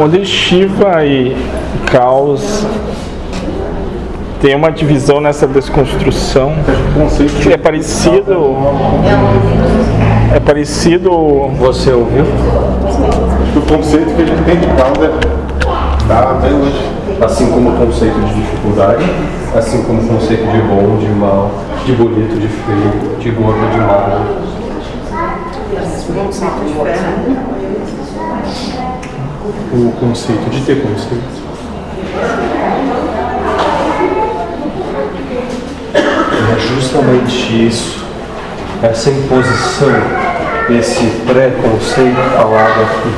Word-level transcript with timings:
onde 0.00 0.24
Shiva 0.24 1.04
e 1.04 1.36
Caos 1.90 2.66
tem 4.40 4.54
uma 4.54 4.70
divisão 4.70 5.20
nessa 5.20 5.46
desconstrução 5.46 6.52
que 7.42 7.52
é 7.52 7.56
parecido 7.56 8.56
é 10.34 10.40
parecido 10.40 11.10
Você 11.58 11.92
ouviu? 11.92 12.24
O 13.56 13.60
conceito 13.62 14.14
que 14.14 14.22
a 14.22 14.26
gente 14.26 14.42
tem 14.44 14.56
de 14.56 14.66
causa 14.66 15.12
tá 16.06 16.38
até 16.38 16.48
hoje. 16.48 16.96
Assim 17.24 17.50
como 17.50 17.70
o 17.70 17.72
conceito 17.72 18.20
de 18.20 18.34
dificuldade, 18.34 19.04
assim 19.56 19.82
como 19.84 20.02
o 20.02 20.06
conceito 20.06 20.44
de 20.50 20.58
bom, 20.58 20.98
de 20.98 21.08
mal, 21.08 21.50
de 21.86 21.92
bonito, 21.92 22.38
de 22.38 22.48
feio, 22.48 23.18
de 23.18 23.30
gordo, 23.30 23.70
de 23.70 23.78
magro. 23.78 24.46
O 29.46 29.92
conceito 30.00 30.50
de 30.50 30.60
ter 30.62 30.82
conceito. 30.82 31.46
É 36.52 36.58
justamente 36.58 37.66
isso, 37.68 38.04
essa 38.82 39.10
imposição, 39.10 39.88
esse 40.68 41.06
preconceito 41.24 42.16
falado 42.36 42.82
aqui. 42.82 43.14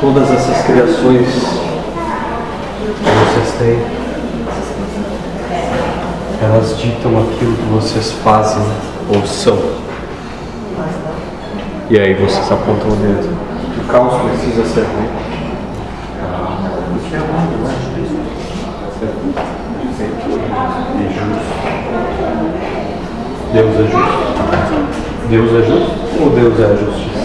Todas 0.00 0.28
essas 0.32 0.66
criações 0.66 1.28
que 3.04 3.10
vocês 3.20 3.54
têm, 3.60 3.78
elas 6.42 6.76
ditam 6.78 7.12
aquilo 7.20 7.56
que 7.56 7.68
vocês 7.72 8.10
fazem 8.24 8.66
ou 9.14 9.24
são. 9.24 9.86
E 11.88 12.00
aí 12.00 12.14
vocês 12.14 12.50
apontam 12.50 12.88
o 12.88 12.96
dedo. 12.96 13.36
O 13.78 13.86
caos 13.86 14.20
precisa 14.22 14.64
ser 14.64 14.80
ruim. 14.80 15.08
Deus 23.52 23.74
é 23.74 23.82
justo. 23.84 24.26
Deus 25.30 25.52
é 25.52 25.66
justo 25.66 26.22
ou 26.22 26.30
Deus 26.30 26.60
é 26.60 26.64
a 26.64 26.76
justiça? 26.76 27.16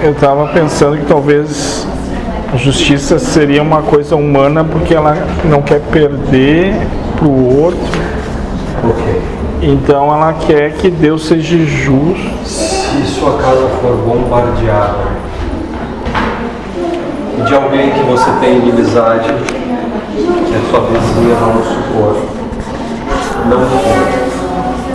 eu 0.00 0.12
estava 0.12 0.46
pensando 0.48 0.96
que 0.96 1.06
talvez 1.06 1.86
a 2.52 2.56
justiça 2.56 3.18
seria 3.18 3.62
uma 3.62 3.82
coisa 3.82 4.14
humana 4.14 4.62
porque 4.62 4.94
ela 4.94 5.16
não 5.44 5.60
quer 5.60 5.80
perder 5.80 6.72
pro 7.18 7.30
outro 7.30 8.08
Ok. 8.84 9.37
Então 9.60 10.12
ela 10.14 10.32
quer 10.34 10.72
que 10.72 10.90
Deus 10.90 11.26
seja 11.26 11.58
justo 11.58 12.44
Se 12.44 13.04
sua 13.06 13.36
casa 13.38 13.68
for 13.80 13.96
bombardeada 13.96 15.18
e 17.38 17.42
de 17.42 17.54
alguém 17.54 17.90
que 17.92 18.00
você 18.00 18.30
tem 18.40 18.58
inimizade, 18.58 19.28
que 19.32 20.54
é 20.54 20.70
sua 20.70 20.80
vizinha, 20.80 21.36
vamos 21.36 21.66
supor, 21.68 22.16
não 23.46 23.60
for, 23.60 24.28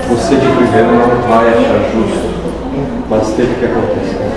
você 0.10 0.36
de 0.36 0.48
primeiro 0.48 0.92
não 0.92 1.22
vai 1.30 1.48
achar 1.50 1.80
justo, 1.94 2.28
mas 3.10 3.30
teve 3.30 3.56
que 3.56 3.66
acontecer. 3.66 4.30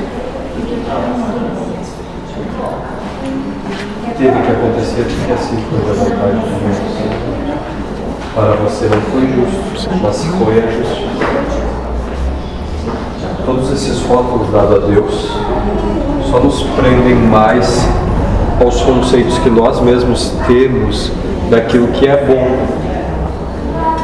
Teve 4.16 4.40
que 4.40 4.52
acontecer 4.52 5.04
porque 5.04 5.32
assim 5.32 5.64
foi 5.68 5.90
a 5.90 5.94
vontade 5.94 6.38
de 6.38 6.50
Deus. 6.60 7.55
Para 8.36 8.52
você 8.56 8.84
não 8.84 9.00
foi 9.00 9.26
justo, 9.28 9.88
mas 10.02 10.22
foi 10.24 10.58
a 10.58 10.70
justiça. 10.70 11.56
Todos 13.46 13.72
esses 13.72 14.02
rótulos 14.02 14.50
dados 14.50 14.76
a 14.76 14.86
Deus 14.86 15.30
só 16.30 16.38
nos 16.40 16.62
prendem 16.78 17.14
mais 17.14 17.88
aos 18.62 18.82
conceitos 18.82 19.38
que 19.38 19.48
nós 19.48 19.80
mesmos 19.80 20.34
temos 20.46 21.10
daquilo 21.48 21.88
que 21.88 22.06
é 22.06 22.26
bom. 22.26 22.58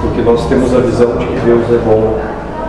Porque 0.01 0.23
nós 0.23 0.47
temos 0.47 0.75
a 0.75 0.79
visão 0.79 1.19
de 1.19 1.27
que 1.27 1.41
Deus 1.41 1.65
é 1.71 1.83
bom. 1.85 2.19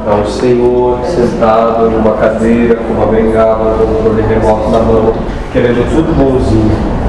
É 0.05 0.21
um 0.21 0.25
Senhor 0.25 0.99
sentado 1.05 1.87
em 1.89 1.95
uma 1.95 2.15
cadeira 2.17 2.75
com 2.75 2.93
uma 2.93 3.05
bengala, 3.05 3.77
um 3.81 3.95
controle 3.95 4.21
remoto 4.21 4.69
na 4.69 4.79
mão, 4.79 5.13
querendo 5.53 5.89
tudo 5.95 6.13
bonzinho. 6.13 7.02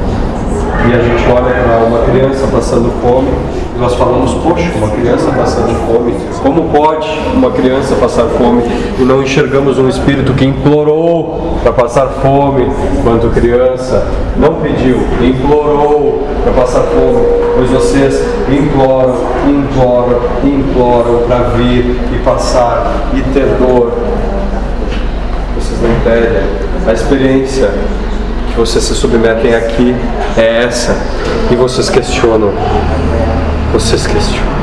E 0.86 0.94
a 0.94 0.98
gente 0.98 1.24
olha 1.30 1.62
para 1.62 1.78
uma 1.86 2.00
criança 2.00 2.46
passando 2.48 2.92
fome 3.00 3.30
e 3.74 3.80
nós 3.80 3.94
falamos, 3.94 4.34
poxa, 4.34 4.70
uma 4.76 4.88
criança 4.90 5.32
passando 5.32 5.74
fome, 5.86 6.14
como 6.42 6.68
pode 6.68 7.08
uma 7.32 7.50
criança 7.50 7.96
passar 7.96 8.24
fome? 8.26 8.62
E 8.98 9.02
não 9.02 9.22
enxergamos 9.22 9.78
um 9.78 9.88
espírito 9.88 10.32
que 10.34 10.44
implorou 10.44 11.58
para 11.62 11.72
passar 11.72 12.06
fome 12.22 12.68
quando 13.02 13.32
criança, 13.34 14.06
não 14.36 14.54
pediu, 14.56 14.98
implorou 15.20 16.22
para 16.44 16.52
passar 16.52 16.82
fome, 16.82 17.26
pois 17.56 17.70
vocês 17.70 18.22
imploram, 18.48 19.16
imploram, 19.48 20.20
imploram 20.44 21.26
para 21.26 21.38
vir 21.56 21.98
e 22.14 22.18
passar 22.24 23.10
e 23.14 23.22
ter 23.32 23.46
dor. 23.58 23.92
Vocês 25.56 25.80
não 25.82 26.00
pedem. 26.04 26.64
A 26.86 26.92
experiência 26.92 27.70
que 28.54 28.60
vocês 28.60 28.84
se 28.84 28.94
submetem 28.94 29.52
aqui 29.52 29.96
é 30.36 30.64
essa. 30.64 30.96
E 31.50 31.56
vocês 31.56 31.90
questionam. 31.90 32.52
Vocês 33.72 34.06
questionam. 34.06 34.54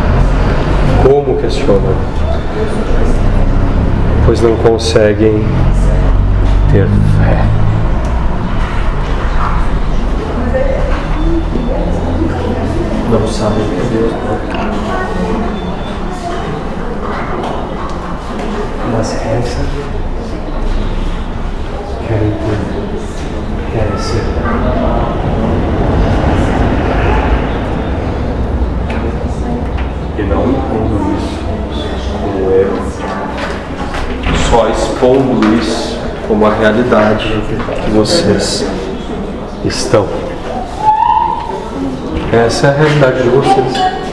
Como 1.04 1.38
questionam? 1.38 1.94
Pois 4.26 4.42
não 4.42 4.56
conseguem 4.56 5.46
ter 6.72 6.88
fé. 6.88 7.46
Não 13.12 13.28
sabem 13.28 13.66
que 13.66 13.94
Deus 13.94 14.14
pode. 14.14 14.72
Mas 18.94 19.14
essa 19.16 20.11
ser. 24.02 24.24
E 30.18 30.24
não 30.24 30.50
impondo 30.50 31.16
isso 31.18 31.40
como 32.22 32.52
erro, 32.52 32.82
só 34.50 34.70
expondo 34.70 35.56
isso 35.56 36.00
como 36.28 36.46
a 36.46 36.54
realidade 36.54 37.42
que 37.84 37.92
vocês 37.92 38.66
estão. 39.64 40.08
Essa 42.32 42.68
é 42.68 42.70
a 42.70 42.74
realidade 42.74 43.24
de 43.24 43.30
vocês. 43.30 44.11